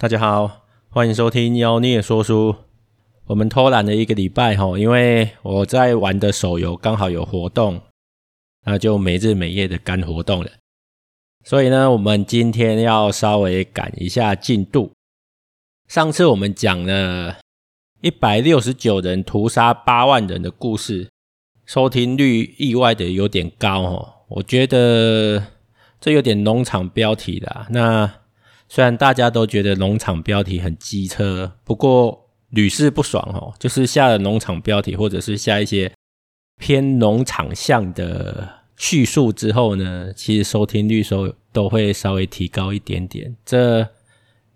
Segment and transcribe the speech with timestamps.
[0.00, 2.54] 大家好，欢迎收听妖孽说书。
[3.26, 7.80] 我们偷懒了一个礼拜哈，因为我在玩的手游刚好有活动，
[8.64, 10.52] 那就没日没夜的干活动了。
[11.44, 14.92] 所以呢，我们今天要稍微赶一下进度。
[15.88, 17.38] 上次我们讲了
[18.00, 21.08] 一百六十九人屠杀八万人的故事，
[21.66, 24.14] 收听率意外的有点高哦。
[24.28, 25.42] 我觉得
[26.00, 27.66] 这有点农场标题啦。
[27.70, 28.08] 那
[28.68, 33.54] 虽然大家都觉得农场标题很机车，不过屡试不爽哦。
[33.58, 35.90] 就是下了农场标题，或者是下一些
[36.60, 43.34] 偏农场向的叙述之后呢，其实收听率收都会稍微提高一点点。
[43.44, 43.88] 这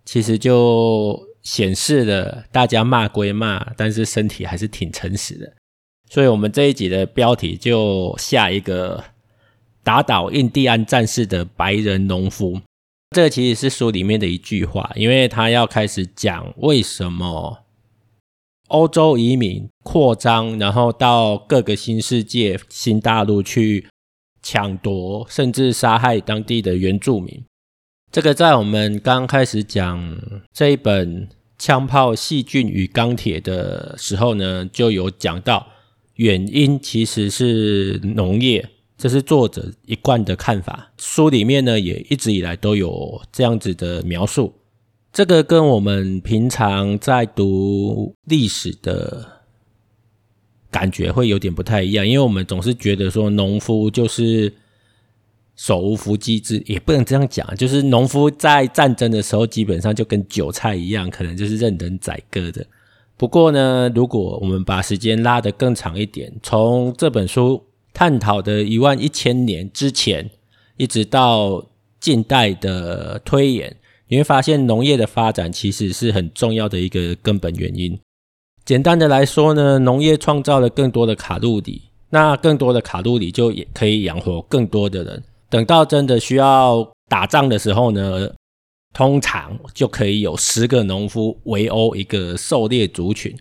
[0.04, 5.52] 其实就显示了大家骂归骂，但是身体还是挺诚实的。
[6.10, 9.02] 所以我们这一集的标题就下一个
[9.82, 12.60] 打倒印第安战士的白人农夫。
[13.12, 17.58] 这个其实是书里面的一句话，因为他要开始讲为什么
[18.68, 23.86] 欧洲移民扩张，然后到各个新世界、新大陆去
[24.42, 27.44] 抢夺，甚至杀害当地的原住民。
[28.10, 30.18] 这个在我们刚开始讲
[30.52, 35.66] 这一本《枪炮、细菌与钢铁》的时候呢，就有讲到，
[36.14, 38.68] 原因其实是农业。
[39.02, 44.54] 这是作者一贯的看法，书里面呢也一直以来都有这样子的描述。
[45.12, 49.26] 这个跟我们平常在读历史的
[50.70, 54.54] 感觉会有点不太一样，因为我们总是觉得说农夫就是
[55.56, 62.64] 手无缚鸡之，也不能这样讲，就是农夫在战争的时候基本上就跟韭菜一样，可能就是任人宰割的。
[63.16, 67.60] 不过呢，如果我们把时间拉得更长一点，从这本书。
[67.94, 70.30] 探讨的一万一千年之前，
[70.76, 71.64] 一直到
[72.00, 73.76] 近代的推演，
[74.08, 77.98] 你会发现农业的发展其实是很重要的一个根本原因。
[78.64, 85.22] 简单的来说呢，农业创造了更多的卡路里，那更多的卡路里就也可以养活更多的人。
[85.50, 88.32] 等到真的需要打仗的时候呢，
[88.94, 93.36] 通常就可以有十个农夫围殴一个狩猎族群，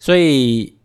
[0.00, 0.75] 所以。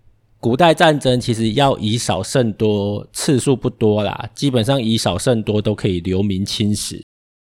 [0.42, 7.00] 古代战争其实要以少胜多，次数不多啦，基本上以少胜多都可以留名青史。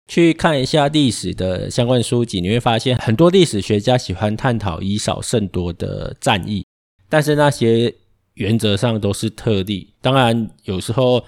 [0.08, 6.66] 去看一下历史的相关书籍，你会发现很多历史学家喜欢探讨以少胜多的战役，
[7.08, 7.94] 但是那些
[8.34, 9.94] 原则上都是特例。
[10.00, 11.24] 当然，有时候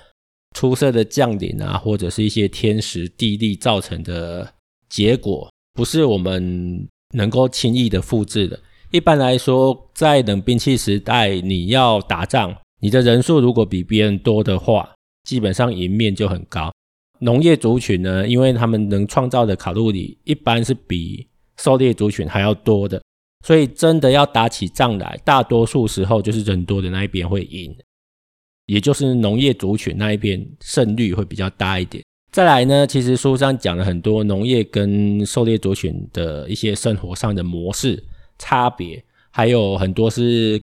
[0.56, 4.52] 出色的将领啊，或者是一些天时地利造成的
[4.88, 8.58] 结果，不是我们能够轻易的复制的。
[8.92, 14.86] 一般来说，在冷兵器时代，你要打仗，你的人数如果比别人多的话，
[15.24, 16.70] 基本上赢面就很高。
[17.20, 21.26] 农业族群呢，因为他们能创造的卡路里一般是比
[21.56, 23.02] 狩猎族群还要多的，
[23.46, 27.74] 所以真的要打起仗来，大多数时候就是人多的那一边会赢，
[28.66, 32.04] 也就是农业族群那一边胜率会比较大一点。
[32.30, 38.04] 再来呢，其实书上讲了很多农业跟狩猎族群的一些生活上的模式。
[38.42, 40.60] 差别还有很多是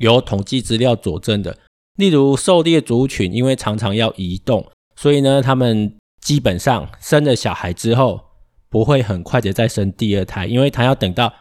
[0.00, 1.56] 有统计资料佐证的，
[1.94, 8.20] 例如狩猎族群，因为常常要移动，所以呢，他们基本上生了小孩之后，
[8.68, 11.32] 不会很快的再生第二胎，因为他要等到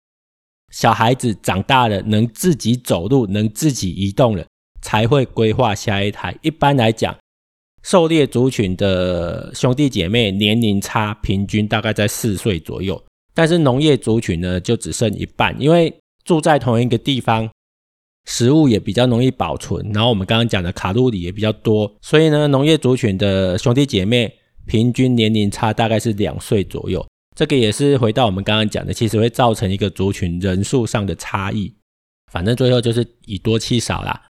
[0.71, 4.45] 小孩子长大了，能自己走路，能自己移动了，
[4.79, 6.37] 才会规划下一胎。
[6.43, 7.17] 一般来讲，
[7.81, 13.03] 狩猎族群的兄弟姐妹年龄差平均大概在四岁左右。
[13.35, 15.91] 但是农业族群呢，就只剩一半，因为
[16.23, 17.49] 住在同一个地方，
[18.25, 24.31] 食物也比较容易保存，然后我们刚刚讲的卡路里也比较多，所以呢，农业族群的兄弟姐妹
[24.67, 27.03] 平均年龄差大概是两岁左右。
[27.35, 31.73] 这个也是回到我们刚刚讲的，其实会造成一个族群人数上的差异。
[32.31, 34.27] 反正最后就是以多欺少啦。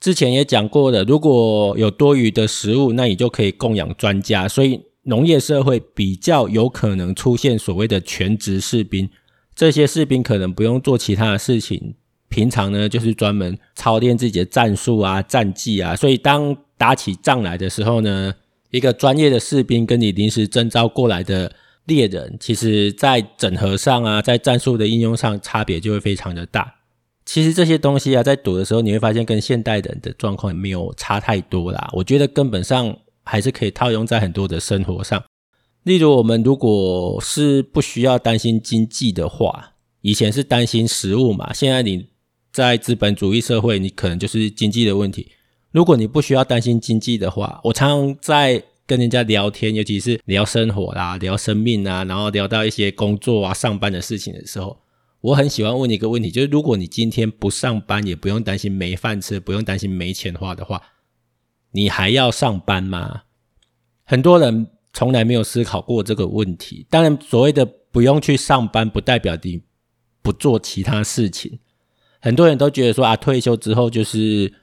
[0.00, 4.89] 之前也讲过的，如果有多余的食物，那你就可以供养专家，所以。
[5.10, 9.10] 农业社会比较有可能出现所谓的全职士兵，
[9.56, 11.94] 这些士兵可能不用做其他的事情，
[12.28, 18.32] 平常呢就是专门操练自己的战术啊、战技啊，所以当打起仗来的时候呢，
[18.70, 21.52] 一个专业的士兵跟你临时征召过来的
[21.86, 26.76] 猎人，其实在整合上啊，在战术的应用上差别就会非常的大。
[27.24, 32.96] 其实这些东西啊，在赌的时候你会发现跟现代人的状况也没有差太多啦，我觉得根本上。
[33.30, 35.22] 还是可以套用在很多的生活上，
[35.84, 42.08] 例如我们如果是不需要担心经济的话，以前是担心食物嘛，现在你
[42.52, 45.30] 在资本主义社会，你可能就是经济的问题。
[45.70, 54.76] 如果你不需要担心经济的话，我常常在跟人家聊天，尤其是聊生活啦、聊生命啊，然后聊到一些工作啊、上班的事情的时候，
[55.20, 60.82] 我很喜欢问你一个问题，就是如果你今天不上班，也不用担心没饭吃，不用担心没钱花的话，
[61.72, 63.22] 你还要上班吗？
[64.04, 66.86] 很多人从来没有思考过这个问题。
[66.90, 69.62] 当然，所谓的不用去上班，不代表你
[70.22, 71.58] 不做其他事情。
[72.20, 74.54] 很多人都觉得说啊，退休之后就是。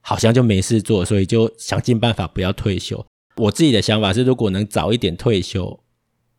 [0.00, 3.04] 好像就没事做，所以就想尽办法不要退休。
[3.36, 5.78] 我自己的想法是，如果能早一点退休，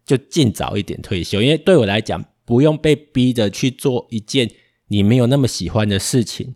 [0.05, 1.39] 就尽早一点退休。
[1.39, 4.49] 因为对我来讲，不用被逼着去做一件
[4.87, 6.55] 你没有那么喜欢的事情，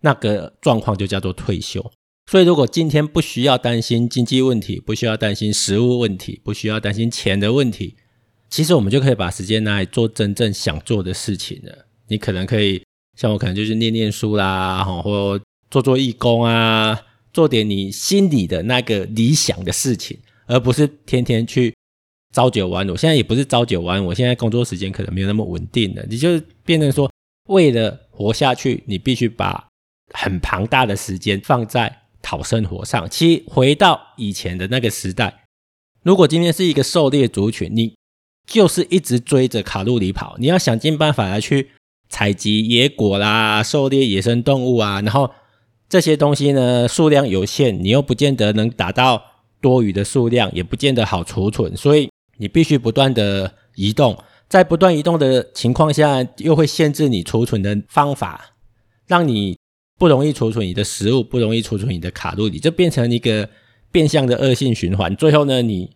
[0.00, 1.90] 那个状况就叫做退休。
[2.30, 7.96] 所以，如果今天不需要担心经济问题，不需要担心食物问题，不需要担心钱的问题，
[8.48, 11.86] 其实我们就可以把时间拿来做真正想做的事情了。
[12.08, 12.82] 你可能可以
[13.16, 15.40] 像我，可能就是念念书啦，或。
[15.70, 17.00] 做做义工啊，
[17.32, 20.16] 做点你心里的那个理想的事情，
[20.46, 21.74] 而不是天天去
[22.32, 22.94] 朝九晚五。
[22.94, 26.06] 现在也不是朝九晚五，现在工作时间可能没有那么稳定了。
[26.08, 27.10] 你就变成说，
[27.48, 29.66] 为了活下去，你必须把
[30.12, 33.08] 很庞大的时间放在讨生活上。
[33.08, 35.44] 其实回到以前的那个时代，
[36.02, 37.94] 如果今天是一个狩猎族群，你
[38.50, 41.70] 就是一直追着卡路里跑，你要想尽办法来去
[42.08, 45.30] 采集野果啦，狩猎野生动物啊，然后。
[45.86, 49.22] 这些东西呢，数量有限，你又不见得能达到
[49.60, 54.18] 多余的数量，也不见得好储存，所以你必须不断的移动，
[54.48, 58.56] 在不断移动的情况下，又会限制你储存的方法，
[59.06, 59.56] 让你
[59.98, 63.48] 不容易储存你的食物，不容易储存你的卡路里，就变成一个
[63.92, 65.14] 变相的恶性循环。
[65.16, 65.90] 最后呢，你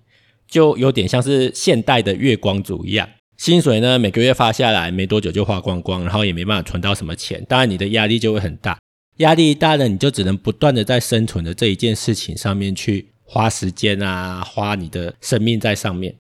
[0.46, 8.78] 就有点像是现代的月光族一样，薪水呢每个月发下来，没多久就花光光，然后也没办法存到什么钱，当然你的压力就会很大。
[9.18, 16.14] 压力大了，你就只能不断的在生存的这一件事情上面去花时间啊，花你的生命在上面。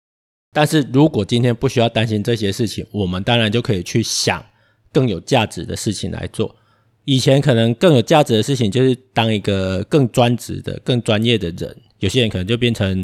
[0.52, 4.44] 但是如果今天不需要担心这些事情，我们当然就可以去想
[4.92, 6.56] 更有价值的事情来做。
[7.08, 13.02] 以前可能更有价值的事情就是当一个更专职的、更专业的人，有些人可能就变成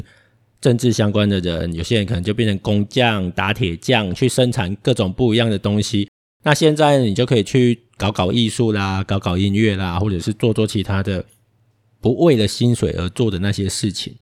[0.60, 6.06] 政治相关的人，有些人可能就变成工匠、打铁匠，去生产各种不一样的东西。
[6.42, 11.24] 那现在你就可以去搞搞艺术啦，搞搞音乐啦，或者是做做其他的
[12.02, 14.14] 不为了薪水而做的那些事情。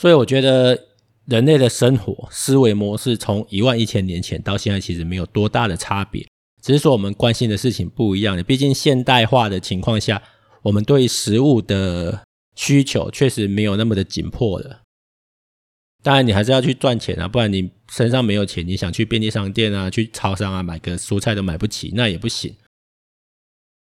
[0.00, 0.78] 所以我觉得
[1.26, 6.24] 人类的生活思维模式从一万一千年前到现在其实没有多大的差别，
[6.60, 8.42] 只是说我们关心的事情不一样了。
[8.42, 10.22] 毕竟现代化的情况下，
[10.62, 12.24] 我们对食物的
[12.54, 14.82] 需求确实没有那么的紧迫了。
[16.02, 22.54] 当然，你还是要去赚钱啊，不然你身上没有钱，你想去便利商店啊、去超商啊买个蔬菜都买不起，那也不行。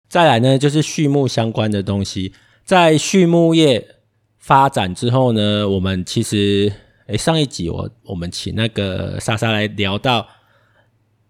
[0.07, 2.31] 再来呢，就是畜牧相关的东西，
[2.63, 3.95] 在畜牧业
[4.37, 6.71] 发展之后呢，我们其实，
[7.07, 10.25] 诶，上一集我我们请那个莎莎来聊到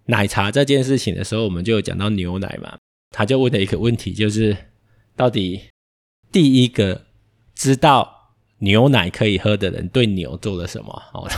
[0.08, 2.78] 奶茶这件事情的时候，我们就有讲到牛奶嘛，
[3.12, 4.58] 他就问了一个问题，就是
[5.16, 5.62] 到底
[6.32, 7.06] 第一个
[7.56, 8.16] 知道。
[8.60, 11.04] 牛奶可以喝的人对牛做了什么？
[11.14, 11.30] 哦，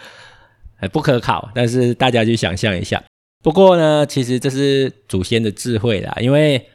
[0.90, 3.04] 不可考，但是大家去想象一下。
[3.42, 6.70] 不过呢，其实这是祖先的智慧啦，因为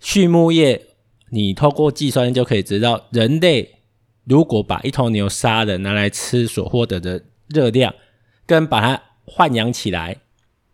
[0.00, 0.86] 畜牧业，
[1.32, 3.80] 你透过计算就可以知道，人类
[4.24, 7.94] 如果把一头牛杀了拿来吃所获得的热量，
[8.46, 9.02] 跟把它
[9.36, 10.16] 豢养起来，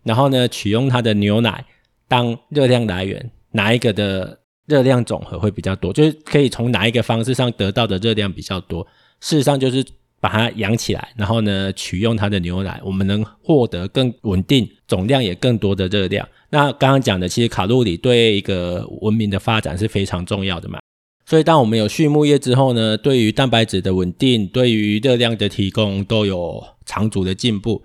[0.03, 1.65] 然后呢取用它的牛奶
[2.07, 4.39] 当热量来源，哪一个的？
[4.69, 8.87] 热量总和会比较多，就是可以从哪一个方式上得到的热量比较多。
[9.19, 9.83] 事实上，就是
[10.21, 16.29] 把它养起来，然后呢，取用它的牛奶，我们能获得更稳定、总量也更多的热量。
[16.51, 20.79] 那刚刚讲的，其实卡路里对一个文明的发展是非常重要的嘛。
[21.25, 27.83] 所以，当我们有畜牧业之后呢，对于蛋白质的稳定，对于热量的提供，都有长足的进步。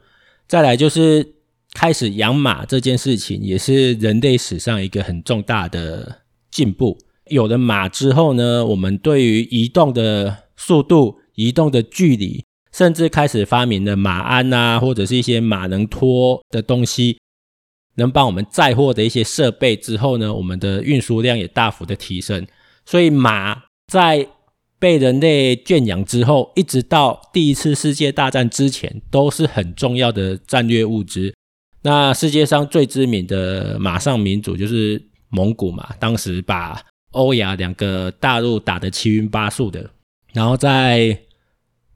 [0.47, 1.35] 再来就是
[1.73, 6.19] 开始养马这件事情，也是人类史上一个很重大的。
[6.53, 17.17] 进步，有了马之后呢，我们对于移动的速度、移动的距离，甚至开始发明了马鞍啊，或者是一些马能拖的东西，
[17.95, 22.45] 能帮我们载货的一些设备之后呢，我们的运输量也大幅的提升。
[22.85, 24.27] 所以马在
[24.83, 31.33] 被人类圈养之后，一直到第一次世界大战之前，都是很重要的战略物资。
[31.83, 35.01] 那世界上最知名的马上民族就是。
[35.35, 36.79] 蒙古嘛，当时把
[37.13, 39.89] 欧亚两个大陆打得七晕八素的，
[40.31, 41.23] 然后在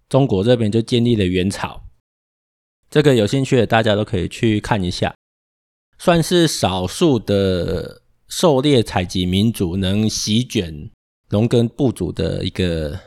[0.10, 1.84] 中国这边就建立了元朝。
[2.90, 5.14] 这个有兴趣的大家都可以去看一下，
[6.00, 10.90] 算是少数的狩猎采集民族能席卷
[11.30, 13.00] 农耕部族的一个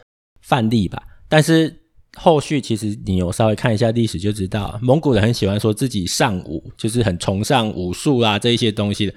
[0.42, 1.02] 范例吧。
[1.28, 1.74] 但是
[2.16, 9.12] 后续其实你有稍微看一下历史就知道，蒙古人很喜欢说自己尚武，就是很崇尚武术啊这一些东西的。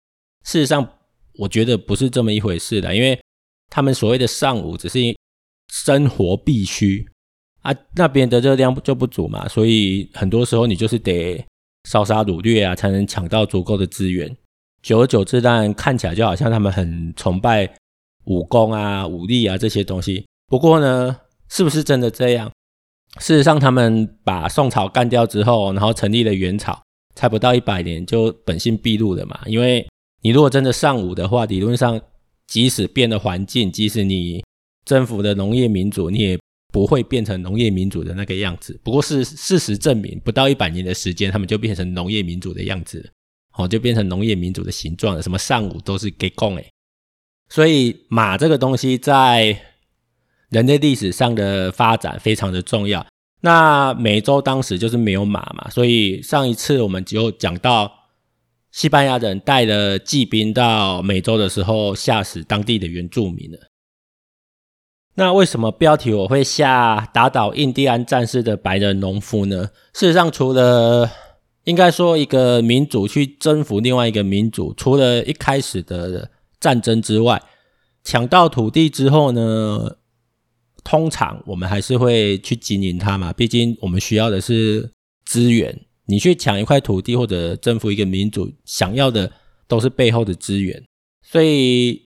[0.46, 0.88] 事实上，
[1.40, 3.20] 我觉得不是这么一回事的，因为
[3.70, 5.00] 他们所谓的尚武只是
[5.72, 7.08] 生活必须
[7.62, 11.44] 啊，那边的热量就不足嘛，所以很多时候你就是得
[11.90, 14.36] 烧杀掳掠啊，才能抢到足够的资源。
[14.84, 17.74] 久而久之，当然看起来就好像他们很崇拜
[18.26, 20.26] 武功啊、武力啊这些东西。
[20.48, 21.18] 不过呢，
[21.50, 22.52] 是不是真的这样？
[23.20, 26.82] 事实上，他们把宋朝干掉之后，然后成立了元朝，
[27.16, 29.40] 才不到一百年就本性毕露了嘛。
[29.46, 29.88] 因为
[30.22, 32.00] 你如果真的尚武的话，理论上，
[32.48, 34.44] 即使变了环境，即使你
[34.86, 36.40] 征服的农业民族，你也
[36.72, 38.80] 不会变成农业民族的那个样子。
[38.84, 43.10] 不过是事实证明，不到一百年的时间，他们就变成农业民族的样子了。
[43.56, 45.22] 哦，就变成农业民族的形状了。
[45.22, 46.68] 什么尚武都是给供诶。
[47.54, 49.56] 所以马这个东西在
[50.50, 53.06] 人类历史上的发展非常的重要。
[53.42, 57.92] 那美洲当时就是没有马嘛，所以上一次我们就讲到
[58.72, 63.60] 西班牙人带了骑兵到美洲的时候，吓死当地的原住民了。
[65.14, 69.70] 那为什么标题我会下打倒印第安战士的白人农夫呢？
[69.94, 71.08] 事实上，除了
[71.66, 76.32] 应该说，一个民族去征服另外一个民族，除了一开始的
[76.64, 77.44] 战争之外，
[78.06, 79.98] 抢到土地之后呢，
[80.84, 83.34] 通常我们还是会去经营它嘛。
[83.34, 84.90] 毕竟我们需要的是
[85.26, 89.30] 资源，你去抢一块土地或者征服一个民族，想要的
[89.68, 90.82] 都是背后的资源。
[91.22, 92.06] 所以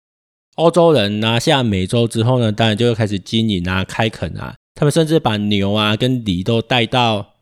[0.54, 7.34] 欧洲人拿下美洲之后呢，当然就会开始经营啊、开垦啊，他们甚至把牛啊跟犁都带到。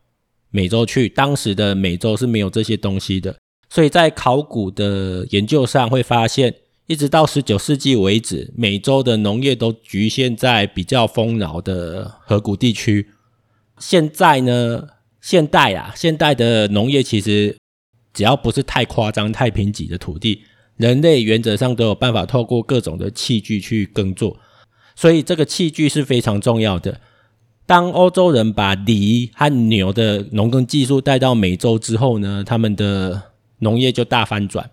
[0.51, 3.35] 美洲去，当时的美洲是没有这些东西的，
[3.69, 6.55] 所以在考古的研究上会发现，
[6.87, 13.09] 一直到十九世纪为止，美洲的农业都局限在比较丰饶的河谷地区。
[13.79, 14.87] 现在呢，
[15.19, 17.57] 现代啊，现代的农业其实
[18.13, 20.43] 只要不是太夸张、太贫瘠的土地，
[20.77, 24.37] 人类原则上都有办法透过各种的器具去耕作，
[24.95, 27.01] 所以这个器具是非常重要的。
[27.65, 34.69] 当欧洲人把犁和牛的农耕技术带到美洲之后呢，他们的农业就大翻转。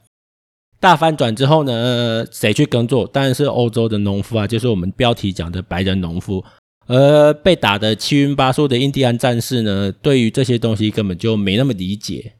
[0.82, 3.06] 大翻转之后呢，谁去耕作？
[3.06, 6.44] 当然是欧洲的农夫啊，就是我们标题讲的白人农夫。
[6.88, 12.32] 而被打得七荤八素的印第安战士呢，对于这些东西根本就没那么理解，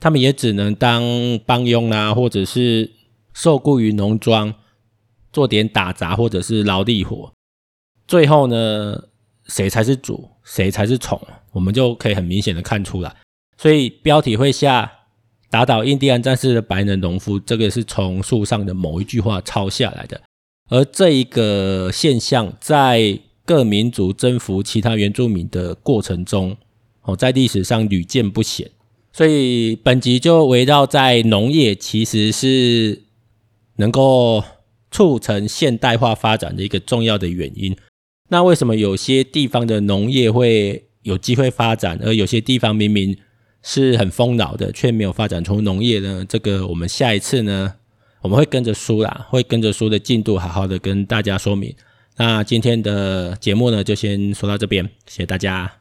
[0.00, 1.04] 他们也只能当
[1.46, 2.90] 帮佣啊，或者是
[3.32, 4.52] 受雇于农庄
[5.32, 7.32] 做点打杂或者是劳力活。
[8.08, 9.04] 最后呢，
[9.46, 11.22] 谁才是主，谁才是宠，
[11.52, 13.14] 我们就可以很明显的看出来。
[13.56, 14.90] 所以标题会下
[15.54, 20.20] 打倒印第安战士的白人农夫，这个是从树上的某一句话抄下来的。
[20.68, 26.56] 而这一个现象，在各民族征服其他原住民的过程中，
[27.02, 28.68] 哦，在历史上屡见不鲜。
[29.12, 33.04] 所以本集就围绕在农业其实是
[33.76, 34.42] 能够
[34.90, 37.76] 促成现代化发展的一个重要的原因。
[38.28, 43.16] 那为什么有些地方的农业会有机会发展，而有些地方明明
[43.66, 46.24] 是很丰饶的，却没有发展出农业呢？
[46.28, 47.74] 这个我们下一次呢，
[48.20, 51.74] 我们会跟着书啦，会跟着书的进度好好的跟大家说明。
[52.16, 55.72] 那今天的节目呢，就先说到这边，谢谢大家。